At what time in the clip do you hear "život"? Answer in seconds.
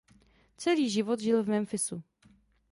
0.89-1.19